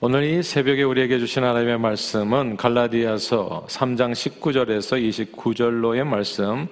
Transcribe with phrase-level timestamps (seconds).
[0.00, 6.68] 오늘 이 새벽에 우리에게 주신 하나님의 말씀은 갈라디아서 3장 19절에서 29절로의 말씀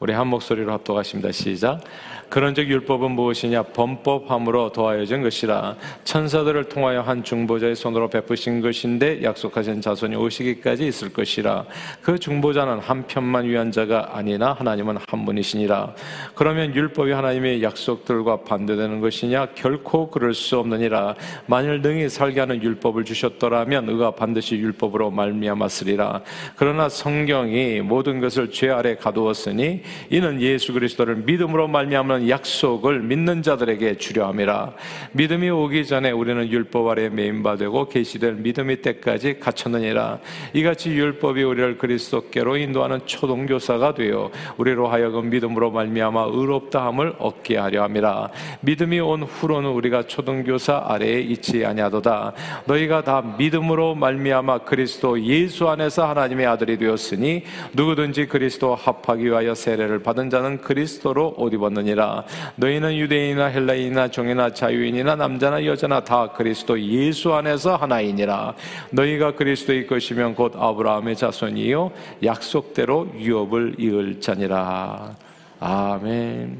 [0.00, 1.32] 우리 한 목소리로 합독하십니다.
[1.32, 1.80] 시작.
[2.28, 3.64] 그런즉 율법은 무엇이냐?
[3.64, 5.74] 범법함으로 더하여진 것이라.
[6.04, 11.64] 천사들을 통하여 한 중보자의 손으로 베푸신 것인데 약속하신 자손이 오시기까지 있을 것이라.
[12.00, 15.94] 그 중보자는 한 편만 위한 자가 아니나 하나님은 한 분이시니라.
[16.34, 19.48] 그러면 율법이 하나님의 약속들과 반대되는 것이냐?
[19.56, 21.16] 결코 그럴 수 없느니라.
[21.46, 26.22] 만일 능히 살게 하는 율법을 주셨더라면 의가 반드시 율법으로 말미암았으리라.
[26.54, 33.42] 그러나 성경이 모든 것을 죄 아래 가두었으니 이는 예수 그리스도를 믿음으로 말미암은 하는 약속을 믿는
[33.42, 34.72] 자들에게 주려 함이라.
[35.12, 40.18] 믿음이 오기 전에 우리는 율법 아래 메인바 되고 계시될 믿음의 때까지 갇혔느니라.
[40.52, 48.30] 이같이 율법이 우리를 그리스도께로 인도하는 초동교사가 되어 우리로 하여금 믿음으로 말미암아 의롭다함을 얻게 하려 함이라.
[48.60, 52.32] 믿음이 온 후로는 우리가 초동교사 아래에 있지 아니하도다.
[52.66, 59.76] 너희가 다 믿음으로 말미암아 그리스도 예수 안에서 하나님의 아들이 되었으니 누구든지 그리스도 합하기 위하여 세
[59.78, 62.24] 례를 받은 자는 그리스도로 옷 입었느니라.
[62.56, 68.54] 너희는 유대인이나 헬라인이나 종이나 자유인이나 남자나 여자나 다 그리스도 예수 안에서 하나이니라.
[68.90, 71.92] 너희가 그리스도의 것이면 곧 아브라함의 자손이요
[72.24, 75.14] 약속대로 유업을 이을 자니라.
[75.60, 76.58] 아멘.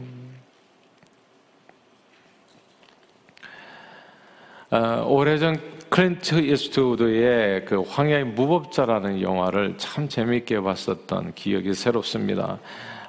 [4.70, 5.58] 어, 오래전
[5.88, 12.58] 클린트 이스트우드의 그 황야의 무법자라는 영화를 참 재미있게 봤었던 기억이 새롭습니다.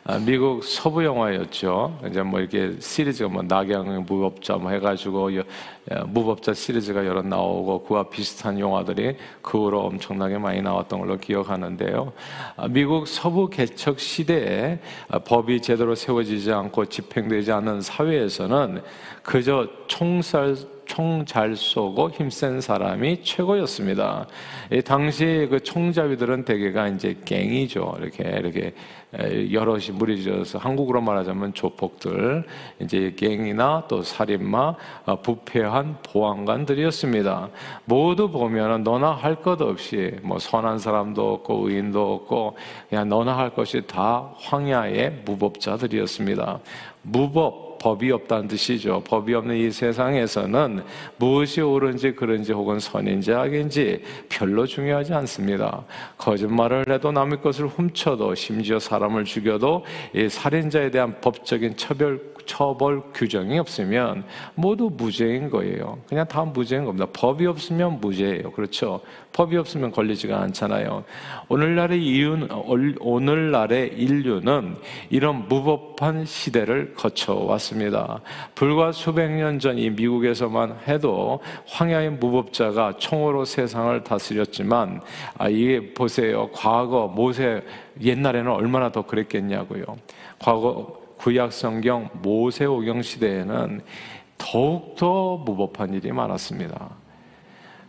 [0.05, 1.99] 아, 미국 서부 영화였죠.
[2.09, 5.29] 이제 뭐 이렇게 시리즈가 뭐 석양 무법자 뭐 해가지고
[6.07, 12.13] 무법자 시리즈가 여러 나오고 그와 비슷한 영화들이 그 후로 엄청나게 많이 나왔던 걸로 기억하는데요.
[12.55, 18.81] 아, 미국 서부 개척 시대에 아, 법이 제대로 세워지지 않고 집행되지 않는 사회에서는
[19.23, 20.55] 그저 총살
[20.89, 24.25] 총 잘 쏘고 힘센 사람이 최고였습니다.
[24.83, 27.97] 당시 그 총잡이들은 대개가 이제 갱이죠.
[27.99, 28.73] 이렇게 이렇게
[29.51, 32.43] 여럿이 무리져서 한국으로 말하자면 조폭들,
[32.79, 34.75] 이제 갱이나 또 살인마,
[35.05, 37.49] 어, 부패한 보안관들이었습니다.
[37.85, 42.57] 모두 보면은 너나 할 것 없이 뭐 선한 사람도 없고 의인도 없고
[42.89, 46.59] 그냥 너나 할 것이 다 황야의 무법자들이었습니다.
[47.03, 49.01] 무법 법이 없다는 뜻이죠.
[49.05, 50.83] 법이 없는 이 세상에서는
[51.17, 55.83] 무엇이 옳은지 그른지 혹은 선인지 악인지 별로 중요하지 않습니다.
[56.17, 63.59] 거짓말을 해도 남의 것을 훔쳐도 심지어 사람을 죽여도 이 살인자에 대한 법적인 처벌 처벌 규정이
[63.59, 64.23] 없으면
[64.55, 65.99] 모두 무죄인 거예요.
[66.07, 67.05] 그냥 다 무죄인 겁니다.
[67.13, 68.51] 법이 없으면 무죄예요.
[68.53, 69.01] 그렇죠?
[69.33, 71.03] 법이 없으면 걸리지가 않잖아요.
[71.47, 72.49] 오늘날의 이윤,
[72.99, 74.75] 오늘날의 인류는
[75.11, 78.21] 이런 무법한 시대를 거쳐왔습니다.
[78.55, 85.01] 불과 수백 년 전 이 미국에서만 해도 황야의 무법자가 총으로 세상을 다스렸지만,
[85.37, 86.49] 아, 이게 보세요.
[86.51, 87.61] 과거 모세
[88.01, 89.83] 옛날에는 얼마나 더 그랬겠냐고요.
[90.39, 93.81] 과거 구약 성경 모세오경 시대에는
[94.37, 96.89] 더욱더 무법한 일이 많았습니다.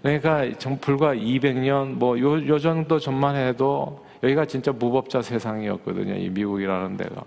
[0.02, 0.44] 그러니까
[0.80, 6.14] 불과 200년 뭐요 요 정도 전만 해도 여기가 진짜 무법자 세상이었거든요.
[6.14, 7.24] 이 미국이라는 데가.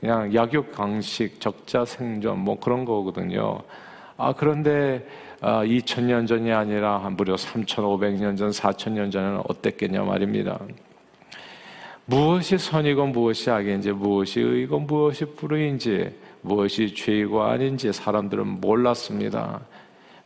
[0.00, 3.60] 그냥 약육 강식, 적자 생존 뭐 그런 거거든요.
[4.16, 5.06] 아 그런데
[5.40, 10.58] 아, 2000년 전이 아니라 한 무려 3500년 전, 4000년 전에는 어땠겠냐 말입니다.
[12.12, 19.62] 무엇이 선이고 무엇이 악인지, 무엇이 의고 무엇이 불의인지, 무엇이 죄이고 아닌지 사람들은 몰랐습니다.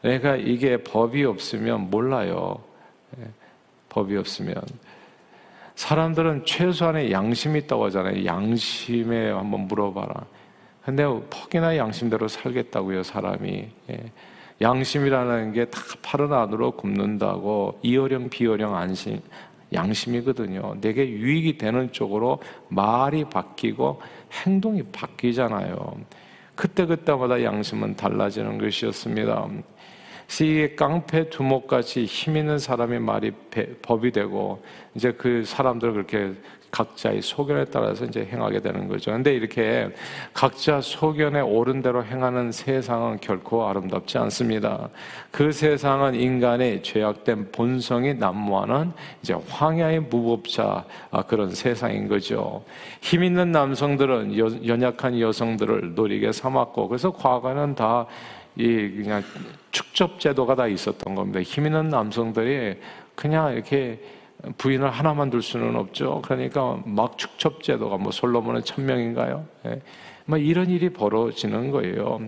[0.03, 2.59] 그러니까 이게 법이 없으면 몰라요.
[3.21, 3.27] 예,
[3.89, 4.57] 법이 없으면.
[5.77, 8.25] 사람들은 최소한의 양심이 있다고 하잖아요.
[8.25, 10.27] 양심에 한번 물어봐라.
[10.85, 13.69] 근데 퍽이나 양심대로 살겠다고요, 사람이.
[13.91, 14.13] 예.
[14.61, 19.21] 양심이라는 게다 파른 안으로 굽는다고 이어령 비어령 안심
[19.77, 20.79] 양심이거든요.
[20.81, 24.01] 내게 유익이 되는 쪽으로 말이 바뀌고
[24.45, 25.97] 행동이 바뀌잖아요.
[26.57, 29.49] 그때그때마다 양심은 달라지는 것이었습니다.
[30.41, 33.31] 이 깡패 두목같이 힘 있는 사람의 말이
[33.83, 34.65] 법이 되고
[34.95, 36.33] 이제 그 사람들 그렇게
[36.71, 39.13] 각자의 소견에 따라서 이제 행하게 되는 거죠.
[39.13, 39.89] 근데 이렇게
[40.35, 44.89] 각자 소견에 옳은 대로 행하는 세상은 결코 아름답지 않습니다.
[45.31, 48.93] 그 세상은 인간의 죄악된 본성이 난무하는
[49.23, 52.65] 이제 황야의 무법자 아, 그런 세상인 거죠.
[53.01, 58.07] 힘 있는 남성들은 연약한 여성들을 노리게 삼았고 그래서 과거는 다
[58.57, 59.23] 이 그냥
[59.71, 61.43] 축적 제도가 다 있었던 겁니다.
[61.43, 62.79] 힘 있는 남성들이
[63.15, 64.01] 그냥 이렇게
[64.59, 66.23] 부인을 하나만 둘 수는 없죠.
[66.25, 69.45] 그러니까 막 축첩 제도가 뭐 솔로몬은 천 명인가요?
[69.67, 69.81] 예.
[70.27, 72.21] 뭐 이런 일이 벌어지는 거예요.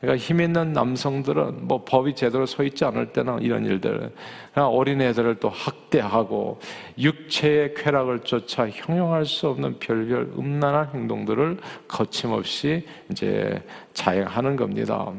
[0.00, 4.12] 그러니까 힘 있는 남성들은 뭐 법이 제대로 서 있지 않을 때는 이런 일들,
[4.54, 6.60] 어린애들을 또 학대하고
[6.98, 11.58] 육체의 쾌락을 쫓아 형용할 수 없는 별별 음란한 행동들을
[11.88, 13.62] 거침없이 이제
[13.94, 15.10] 자행하는 겁니다.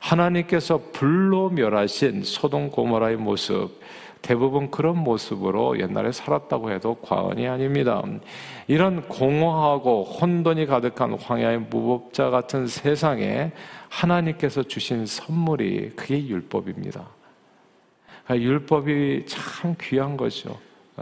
[0.00, 3.80] 하나님께서 불로 멸하신 소동 고모라의 모습,
[4.22, 8.02] 대부분 그런 모습으로 옛날에 살았다고 해도 과언이 아닙니다.
[8.68, 13.50] 이런 공허하고 혼돈이 가득한 황야의 무법자 같은 세상에
[13.88, 17.04] 하나님께서 주신 선물이 그게 율법입니다.
[18.24, 20.56] 그러니까 율법이 참 귀한 거죠.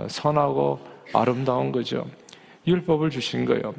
[0.09, 0.81] 선하고
[1.13, 2.07] 아름다운 거죠.
[2.67, 3.75] 율법을 주신 거예요.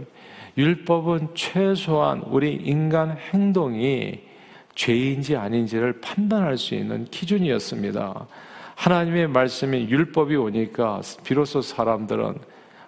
[0.57, 4.19] 율법은 최소한 우리 인간 행동이
[4.75, 8.27] 죄인지 아닌지를 판단할 수 있는 기준이었습니다.
[8.81, 12.33] 하나님의 말씀이 율법이 오니까 비로소 사람들은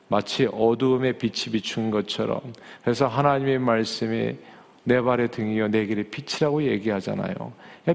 [0.07, 2.41] 마치 어두움에 빛이 비춘 것처럼
[2.81, 4.35] 그래서 하나님의 말씀이
[4.85, 7.35] 내 발의 등이요 내 길의 빛이라고 얘기하잖아요.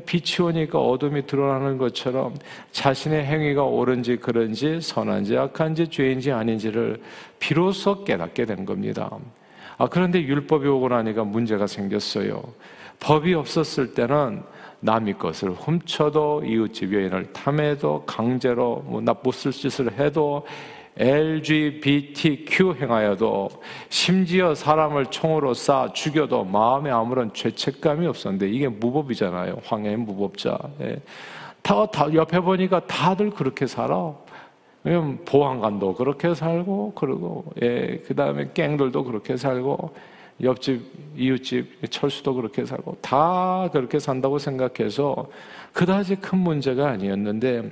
[0.06, 2.36] 빛이 오니까 어둠이 드러나는 것처럼
[2.70, 7.02] 자신의 행위가 옳은지 그런지 선한지 악한지 죄인지 아닌지를
[7.40, 9.10] 비로소 깨닫게 된 겁니다.
[9.76, 12.44] 아 그런데 율법이 오고 나니까 문제가 생겼어요.
[13.00, 14.44] 법이 없었을 때는
[14.80, 20.46] 남의 것을 훔쳐도 이웃집 여인을 탐해도 강제로 뭐 나쁘을 짓을 해도
[20.98, 23.48] LGBTQ 행하여도
[23.88, 29.62] 심지어 사람을 총으로 쏴 죽여도 마음에 아무런 죄책감이 없었는데 이게 무법이잖아요.
[29.64, 30.58] 황해의 무법자.
[30.80, 31.00] 예.
[31.62, 34.14] 다, 다 옆에 보니까 다들 그렇게 살아.
[35.24, 39.94] 보안관도 그렇게 살고 그러고 예, 그 다음에 갱들도 그렇게 살고
[40.42, 40.82] 옆집,
[41.16, 45.28] 이웃집, 철수도 그렇게 살고 다 그렇게 산다고 생각해서
[45.72, 47.70] 그다지 큰 문제가 아니었는데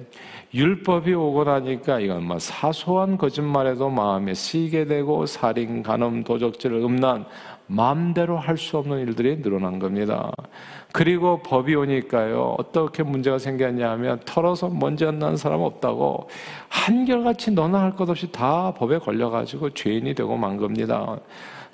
[0.53, 7.27] 율법이 오고 나니까 이건 뭐 사소한 거짓말에도 마음에 쓰이게 되고 살인, 간음, 도적질, 음란
[7.69, 10.31] 마음대로 할 수 없는 일들이 늘어난 겁니다.
[10.93, 16.29] 그리고 법이 오니까요, 어떻게 문제가 생겼냐 하면 털어서 안 나는 사람 없다고
[16.69, 21.19] 한결같이 너나 할 것 없이 다 법에 걸려가지고 죄인이 되고 만 겁니다.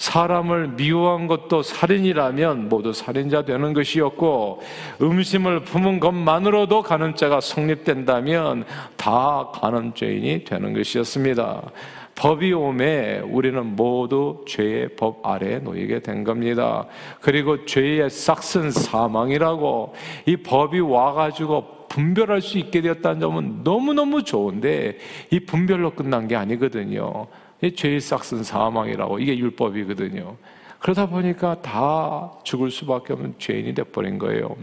[0.02, 4.60] 사람을 미워한 것도 살인이라면 모두 살인자 되는 것이었고
[5.00, 8.64] 음심을 품은 것만으로도 간음죄가 성립된다면
[8.96, 11.70] 다 간음죄인이 되는 것이었습니다.
[12.16, 16.86] 법이 오매 우리는 모두 죄의 법 아래에 놓이게 된 겁니다.
[17.20, 19.94] 그리고 죄의 싹슨 사망이라고
[20.26, 24.98] 이 법이 와가지고 분별할 수 있게 되었다는 점은 너무너무 좋은데
[25.30, 27.28] 이 분별로 끝난 게 아니거든요.
[27.70, 30.36] 죄의 싹슨 사망이라고 이게 율법이거든요.
[30.82, 34.56] 그러다 보니까 다 죽을 수밖에 없는 죄인이 돼버린 거예요.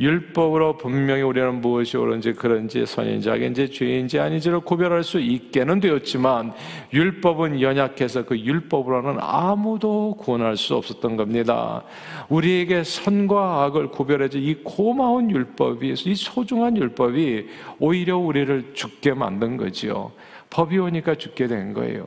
[0.00, 6.52] 율법으로 분명히 우리는 무엇이 옳은지 그런지 선인지 악인지 죄인지 아닌지를 구별할 수 있게는 되었지만
[6.92, 11.84] 율법은 연약해서 그 율법으로는 아무도 구원할 수 없었던 겁니다.
[12.28, 17.46] 우리에게 선과 악을 구별해줘 이 고마운 율법이 이 소중한 율법이
[17.78, 20.10] 오히려 우리를 죽게 만든 거지요.
[20.50, 22.06] 법이 오니까 죽게 된 거예요.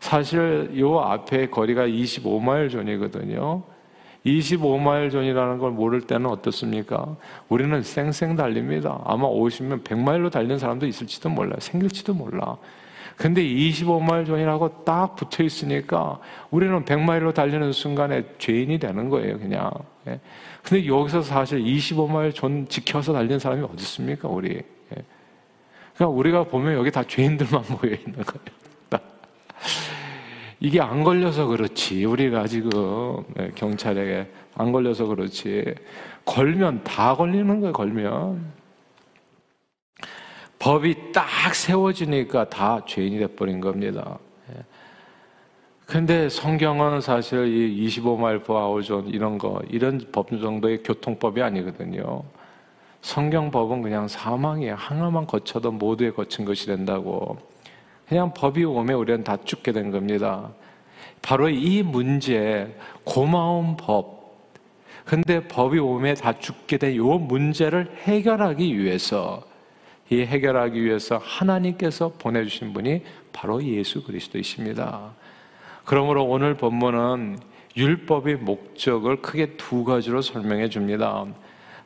[0.00, 3.62] 사실 요 앞에 거리가 25마일 전이거든요.
[4.24, 7.16] 25마일 전이라는 걸 모를 때는 어떻습니까?
[7.48, 9.00] 우리는 쌩쌩 달립니다.
[9.04, 11.56] 아마 오시면 100마일로 달리는 사람도 있을지도 몰라요.
[11.58, 12.56] 생길지도 몰라.
[13.16, 16.18] 근데 25마일 전이라고 딱 붙어 있으니까
[16.50, 19.70] 우리는 100마일로 달리는 순간에 죄인이 되는 거예요, 그냥.
[20.08, 20.18] 예.
[20.62, 24.62] 근데 여기서 사실 25마일 전 지켜서 달리는 사람이 어디 있습니까, 우리?
[25.94, 28.62] 그러니까 우리가 보면 여기 다 죄인들만 모여 있는 거예요.
[30.64, 32.04] 이게 안 걸려서 그렇지.
[32.04, 35.74] 우리가 지금 네, 경찰에게 안 걸려서 그렇지.
[36.24, 38.52] 걸면 다 걸리는 거예요, 걸면.
[40.60, 44.20] 법이 딱 세워지니까 다 죄인이 돼버린 겁니다.
[44.50, 44.62] 예.
[45.84, 52.22] 근데 성경은 사실 이 25마일 보아오존 이런 거, 이런 법 정도의 교통법이 아니거든요.
[53.02, 54.76] 성경법은 그냥 사망이에요.
[54.76, 57.36] 하나만 거쳐도 모두에 거친 것이 된다고.
[58.08, 60.50] 그냥 법이 오면 우리는 다 죽게 된 겁니다.
[61.20, 64.22] 바로 이 문제, 고마운 법.
[65.04, 69.42] 근데 법이 오면 다 죽게 된 이 문제를 해결하기 위해서,
[70.10, 75.12] 이 해결하기 위해서 하나님께서 보내주신 분이 바로 예수 그리스도이십니다.
[75.84, 77.38] 그러므로 오늘 본문은
[77.76, 81.26] 율법의 목적을 크게 두 가지로 설명해 줍니다.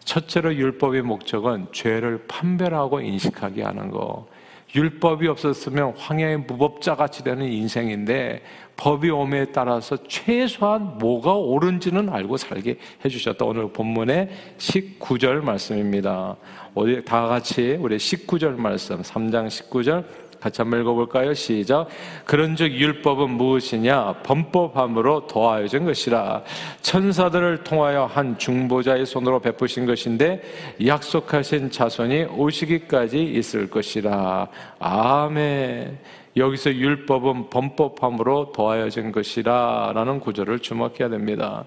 [0.07, 4.27] 첫째로 율법의 목적은 죄를 판별하고 인식하게 하는 거.
[4.75, 8.43] 율법이 없었으면 황야의 무법자 같이 되는 인생인데
[8.77, 13.45] 법이 오에 따라서 최소한 뭐가 옳은지는 알고 살게 해주셨다.
[13.45, 16.37] 오늘 본문의 19절 말씀입니다.
[16.75, 20.05] 우리 다 같이 우리 19절 말씀, 3장 19절
[20.47, 21.35] 같이 한번 읽어볼까요?
[21.35, 21.88] 시작.
[22.25, 24.23] 그런즉 율법은 무엇이냐?
[24.23, 26.43] 범법함으로 도하여진 것이라.
[26.83, 30.43] 천사들을 통하여 한 중보자의 손으로 베푸신 것인데
[30.87, 34.47] 약속하신 자손이 오시기까지 있을 것이라.
[34.79, 35.99] 아멘.
[36.37, 41.65] 여기서 율법은 범법함으로 도하여진 것이라 라는 구절을 주목해야 됩니다.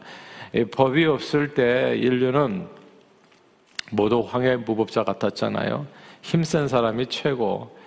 [0.71, 2.67] 법이 없을 때 인류는
[3.91, 5.85] 모두 황해 무법자 같았잖아요.
[6.21, 7.77] 힘센 사람이 최고.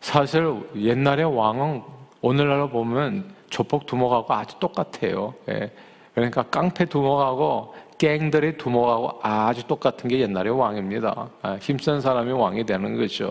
[0.00, 1.82] 사실 옛날의 왕은
[2.20, 5.34] 오늘날로 보면 조폭 두목하고 아주 똑같아요.
[5.48, 5.70] 예.
[6.14, 11.28] 그러니까 깡패 두목하고 갱들의 두목하고 아주 똑같은 게 옛날의 왕입니다.
[11.42, 13.30] 아, 힘센 사람이 왕이 되는 거죠.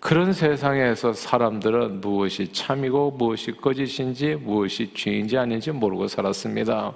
[0.00, 6.92] 그런 세상에서 사람들은 무엇이 참이고 무엇이 거짓인지 무엇이 죄인지 아닌지 모르고 살았습니다.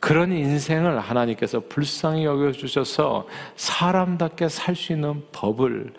[0.00, 5.94] 그런 인생을 하나님께서 불쌍히 여겨주셔서 사람답게 살 수 있는 법을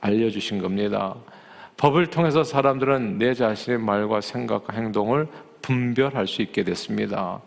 [0.00, 1.14] 알려주신 겁니다.
[1.76, 5.26] 법을 통해서 사람들은 내 자신의 말과 생각과 행동을
[5.60, 7.40] 분별할 수 있게 됐습니다.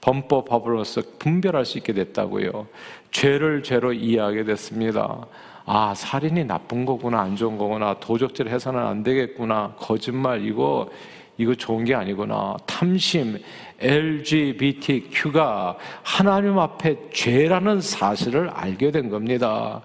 [0.00, 2.66] 범법법으로서 분별할 수 있게 됐다고요.
[3.10, 5.26] 죄를 죄로 이해하게 됐습니다.
[5.66, 10.88] 아, 살인이 나쁜 거구나, 안 좋은 거구나, 도적질 해서는 안 되겠구나, 거짓말, 이거,
[11.36, 13.38] 이거 좋은 게 아니구나, 탐심,
[13.78, 19.82] LGBTQ가 하나님 앞에 죄라는 사실을 알게 된 겁니다.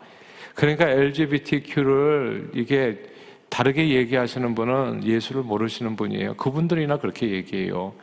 [0.56, 2.98] 그러니까 LGBTQ를 이게
[3.56, 6.34] 다르게 얘기하시는 분은 예수를 모르시는 분이에요.
[6.34, 7.94] 그분들이나 그렇게 얘기해요.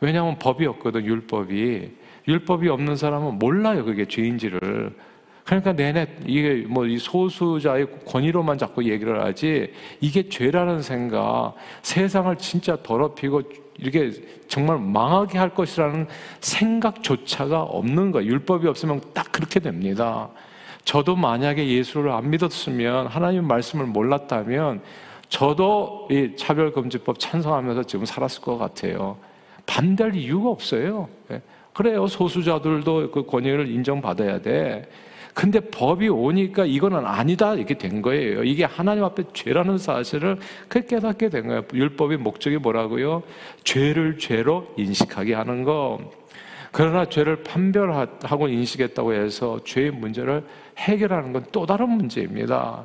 [0.00, 1.90] 왜냐하면 법이 없거든, 율법이.
[2.26, 4.96] 율법이 없는 사람은 몰라요, 그게 죄인지를.
[5.44, 12.78] 그러니까 내내 이게 뭐 이 소수자의 권위로만 자꾸 얘기를 하지 이게 죄라는 생각, 세상을 진짜
[12.82, 13.42] 더럽히고
[13.76, 14.10] 이렇게
[14.48, 16.06] 정말 망하게 할 것이라는
[16.40, 18.30] 생각조차가 없는 거예요.
[18.30, 20.30] 율법이 없으면 딱 그렇게 됩니다.
[20.84, 24.82] 저도 만약에 예수를 안 믿었으면 하나님 말씀을 몰랐다면
[25.28, 29.16] 저도 이 차별금지법 찬성하면서 지금 살았을 것 같아요.
[29.66, 31.08] 반대할 이유가 없어요.
[31.30, 31.40] 예.
[31.72, 32.06] 그래요.
[32.06, 34.88] 소수자들도 그 권위를 인정받아야 돼.
[35.32, 38.44] 근데 법이 오니까 이거는 아니다 이렇게 된 거예요.
[38.44, 40.38] 이게 하나님 앞에 죄라는 사실을
[40.68, 41.62] 그 깨닫게 된 거예요.
[41.72, 43.24] 율법의 목적이 뭐라고요?
[43.64, 45.98] 죄를 죄로 인식하게 하는 거.
[46.74, 50.44] 그러나 죄를 판별하고 인식했다고 해서 죄의 문제를
[50.76, 52.84] 해결하는 건 또 다른 문제입니다.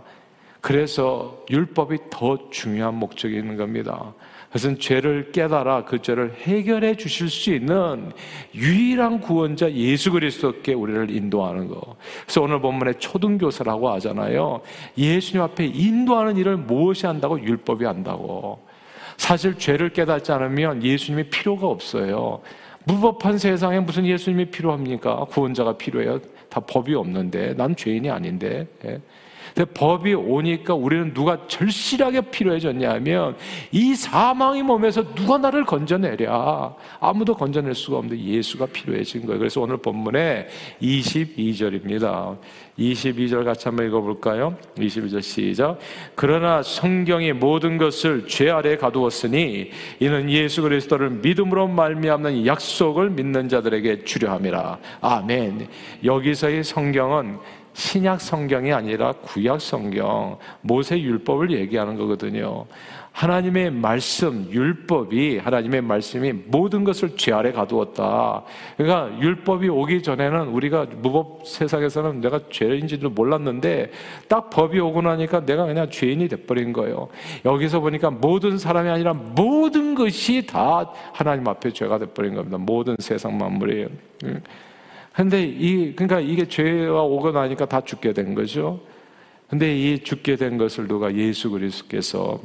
[0.62, 4.14] 그래서 율법이 더 중요한 목적이 있는 겁니다.
[4.50, 8.12] 그것은 죄를 깨달아 그 죄를 해결해 주실 수 있는
[8.54, 11.96] 유일한 구원자 예수 그리스도께 우리를 인도하는 거.
[12.26, 14.62] 그래서 오늘 본문에 초등교사라고 하잖아요.
[15.00, 18.60] 예수님 앞에 인도하는 일을 무엇이 한다고 율법이 한다고.
[19.18, 22.42] 사실 죄를 깨닫지 않으면 예수님이 필요가 없어요.
[22.86, 25.26] 무법한 세상에 무슨 예수님이 필요합니까?
[25.26, 26.20] 구원자가 필요해요.
[26.50, 28.68] 다 법이 없는데 난 죄인이 아닌데.
[29.58, 29.64] 예.
[29.64, 33.36] 근데 법이 오니까 우리는 누가 절실하게 필요해졌냐 하면
[33.72, 36.76] 이 사망의 몸에서 누가 나를 건져내랴.
[37.00, 39.40] 아무도 건져낼 수가 없는데 예수가 필요해진 거예요.
[39.40, 40.48] 그래서 오늘 본문에
[40.82, 42.38] 22절입니다.
[42.80, 44.56] 22절 같이 한번 읽어볼까요?
[44.78, 45.80] 22절 시작.
[46.16, 54.06] 그러나 성경이 모든 것을 죄 아래 가두었으니 이는 예수 그리스도를 믿음으로 말미암는 약속을 믿는 자들에게
[54.06, 54.80] 주려 함이라.
[55.02, 55.68] 아멘.
[56.04, 57.38] 여기서의 성경은
[57.80, 62.66] 신약 성경이 아니라 구약 성경, 모세 율법을 얘기하는 거거든요.
[63.14, 68.44] 하나님의 말씀, 율법이, 하나님의 말씀이 모든 것을 죄 아래 가두었다.
[68.76, 73.92] 그러니까 율법이 오기 전에는 우리가 무법 세상에서는 내가 죄인지도 몰랐는데
[74.28, 77.08] 딱 법이 오고 나니까 내가 그냥 죄인이 돼버린 거예요.
[77.46, 82.58] 여기서 보니까 모든 사람이 아니라 모든 것이 다 하나님 앞에 죄가 돼버린 겁니다.
[82.58, 83.88] 모든 세상 만물이에요.
[85.14, 88.80] 근데 이, 그러니까 이게 죄가 오고 나니까 다 죽게 된 거죠.
[89.50, 92.40] 근데 이 죽게 된 것을 누가 예수 그리스도께서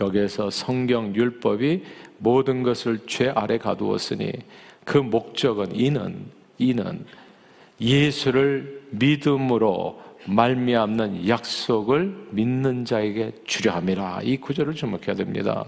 [0.00, 1.82] 여기에서 성경 율법이
[2.18, 4.32] 모든 것을 죄 아래 가두었으니
[4.84, 6.26] 그 목적은 이는
[6.58, 7.04] 이는
[7.80, 15.64] 예수를 믿음으로 말미암는 약속을 믿는 자에게 주려 함이라 이 구절을 주목해야 됩니다.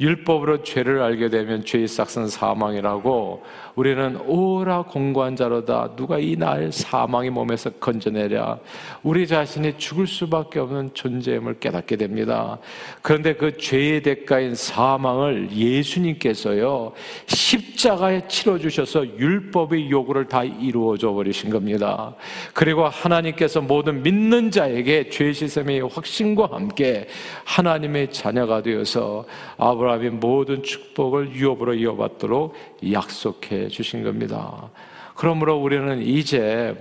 [0.00, 3.42] 율법으로 죄를 알게 되면 죄의 싹은 사망이라고
[3.76, 8.58] 우리는 오라 공고한 자로다 누가 이 날 사망의 몸에서 건져내랴
[9.02, 12.58] 우리 자신이 죽을 수밖에 없는 존재임을 깨닫게 됩니다.
[13.02, 16.92] 그런데 그 죄의 대가인 사망을 예수님께서요
[17.26, 22.14] 십자가에 치러 주셔서 율법의 요구를 다 이루어 줘 버리신 겁니다.
[22.54, 27.06] 그리고 하나님께서 모든 믿는 자에게 죄 씻음의 확신과 함께
[27.44, 29.26] 하나님의 자녀가 되어서
[29.58, 32.54] 아브라 함의 모든 축복을 유업으로 이어받도록
[32.92, 34.70] 약속해 주신 겁니다.
[35.14, 36.74] 그러므로 우리는 이제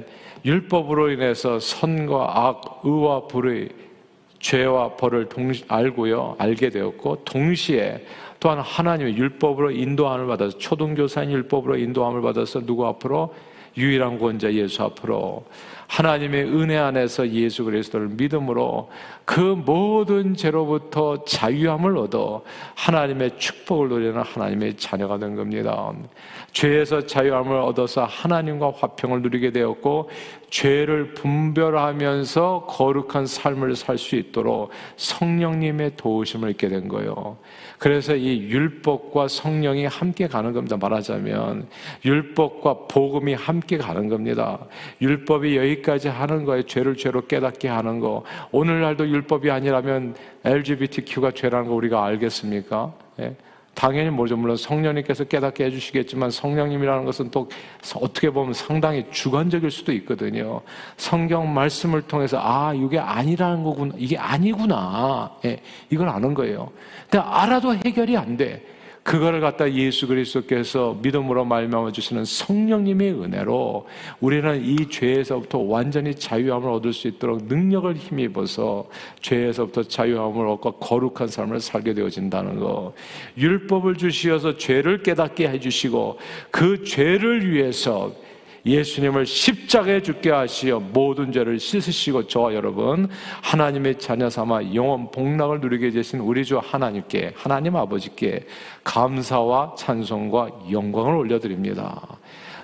[0.46, 3.70] 율법으로 인해서 선과 악, 의와 불의
[4.40, 8.06] 죄와 벌을 동시, 알고요, 알게 되었고, 동시에
[8.40, 13.34] 또한 하나님의 율법으로 인도함을 받아서, 초등교사인 율법으로 인도함을 받아서 누구 앞으로?
[13.78, 15.46] 유일한 권자 예수 앞으로
[15.90, 18.90] 하나님의 은혜 안에서 예수 그리스도를 믿음으로
[19.26, 22.44] 그 모든 죄로부터 자유함을 얻어
[22.76, 25.92] 하나님의 축복을 누리는 하나님의 자녀가 된 겁니다.
[26.52, 30.10] 죄에서 자유함을 얻어서 하나님과 화평을 누리게 되었고
[30.50, 37.38] 죄를 분별하면서 거룩한 삶을 살 수 있도록 성령님의 도우심을 입게 된 거예요.
[37.78, 40.78] 그래서 이 율법과 성령이 함께 가는 겁니다.
[40.78, 41.68] 말하자면
[42.06, 44.60] 율법과 복음이 함께 가는 겁니다.
[45.02, 48.24] 율법이 여기 까지 하는 거에 죄를 죄로 깨닫게 하는 거.
[48.52, 52.94] 오늘날도 율법이 아니라면 LGBTQ가 죄라는 거 우리가 알겠습니까?
[53.20, 53.36] 예?
[53.74, 54.36] 당연히 모르죠.
[54.36, 57.48] 물론 성령님께서 깨닫게 해주시겠지만 성령님이라는 것은 또
[57.96, 60.62] 어떻게 보면 상당히 주관적일 수도 있거든요.
[60.98, 66.70] 성경 말씀을 통해서 아 이게 아니라는 거구나, 이게 아니구나, 예, 이걸 아는 거예요.
[67.10, 68.66] 근데 알아도 해결이 안 돼.
[69.04, 73.88] 그거를 갖다 예수 그리스도께서 믿음으로 말미암아 주시는 성령님의 은혜로
[74.20, 78.88] 우리는 이 죄에서부터 완전히 자유함을 얻을 수 있도록 능력을 힘입어서
[79.22, 82.94] 죄에서부터 자유함을 얻고 거룩한 삶을 살게 되어진다는 거.
[83.38, 86.20] 율법을 주시어서 죄를 깨닫게 해 주시고
[86.52, 88.14] 그 죄를 위해서
[88.66, 93.10] 예수님을 십자가에 죽게 하시어 모든 죄를 씻으시고 저와 여러분
[93.42, 98.46] 하나님의 자녀 삼아 영원 복락을 누리게 되신 우리 주 하나님께 하나님 아버지께
[98.84, 102.02] 감사와 찬송과 영광을 올려드립니다.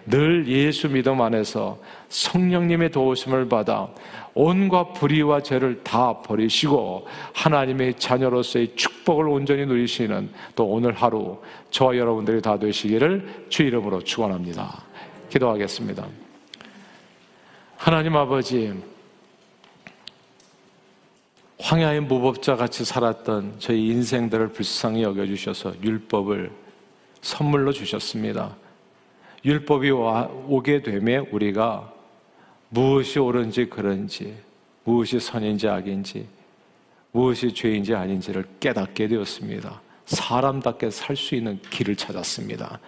[0.07, 3.87] 늘 예수 믿음 안에서 성령님의 도우심을 받아
[4.35, 11.39] 온갖 불의와 죄를 다 버리시고 하나님의 자녀로서의 축복을 온전히 누리시는 또 오늘 하루
[11.71, 14.83] 저와 여러분들이 다 되시기를 주 이름으로 축원합니다.
[15.29, 16.08] 기도하겠습니다.
[17.77, 18.74] 하나님 아버지,
[21.60, 26.51] 황야의 무법자 같이 살았던 저희 인생들을 불쌍히 여겨주셔서 율법을
[27.22, 28.55] 선물로 주셨습니다.
[29.44, 31.91] 율법이 와, 오게 되면 우리가
[32.70, 34.36] 무엇이 옳은지 그런지,
[34.84, 36.27] 무엇이 선인지 악인지,
[37.12, 39.82] 무엇이 죄인지 아닌지를 깨닫게 되었습니다.
[40.05, 42.80] 사람답게 살 수 있는 길을 찾았습니다.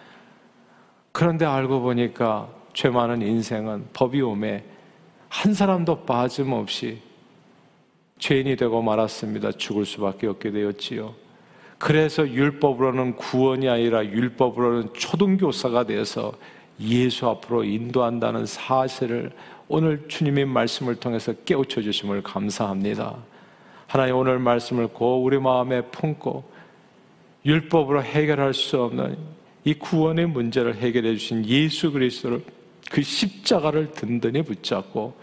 [1.17, 4.63] 그런데 알고 보니까 죄 많은 인생은 법이 오매
[5.29, 6.99] 한 사람도 빠짐없이
[8.19, 9.53] 죄인이 되고 말았습니다.
[9.53, 11.15] 죽을 수밖에 없게 되었지요.
[11.79, 16.33] 그래서 율법으로는 구원이 아니라 율법으로는 초등교사가 되어서
[16.79, 19.31] 예수 앞으로 인도한다는 사실을
[19.67, 23.15] 오늘 주님의 말씀을 통해서 깨우쳐 주심을 감사합니다.
[23.87, 26.43] 하나님 오늘 말씀을 고 우리 마음에 품고
[27.43, 29.17] 율법으로 해결할 수 없는
[29.67, 32.41] 이 구원의 문제를 해결해 주신 예수 그리스도를
[32.89, 35.13] 그 십자가를 든든히 붙잡고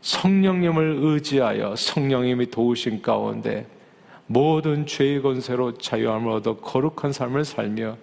[0.00, 3.66] 성령님을 의지하여 성령님이 도우신 가운데
[4.26, 7.98] 모든 죄의 권세로 자유함을 얻어 거룩한 삶을 살며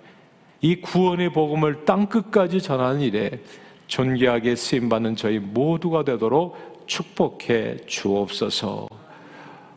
[0.62, 3.42] 이 구원의 복음을 땅 끝까지 전하는 일에
[3.88, 8.88] 존귀하게 쓰임 받는 저희 모두가 되도록 축복해 주옵소서.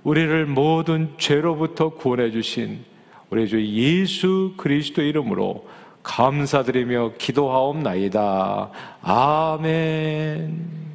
[0.03, 2.85] 우리를 모든 죄로부터 구원해 주신
[3.34, 5.66] 우리 주 예수 그리스도 이름으로
[6.04, 8.70] 감사드리며 기도하옵나이다.
[9.02, 10.93] 아멘.